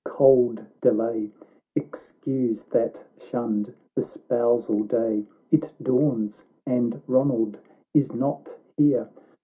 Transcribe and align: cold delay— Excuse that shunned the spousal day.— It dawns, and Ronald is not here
cold 0.07 0.65
delay— 0.81 1.31
Excuse 1.75 2.63
that 2.71 3.03
shunned 3.19 3.71
the 3.95 4.01
spousal 4.01 4.81
day.— 4.81 5.27
It 5.51 5.71
dawns, 5.79 6.43
and 6.65 6.99
Ronald 7.05 7.59
is 7.93 8.11
not 8.11 8.55
here 8.77 9.09